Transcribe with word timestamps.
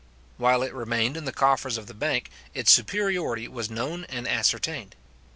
While 0.37 0.63
it 0.63 0.73
remained 0.73 1.15
in 1.15 1.25
the 1.25 1.31
coffers 1.31 1.77
of 1.77 1.85
the 1.85 1.93
bank, 1.93 2.31
its 2.55 2.71
superiority 2.71 3.47
was 3.47 3.69
known 3.69 4.05
and 4.05 4.27
ascertained. 4.27 4.95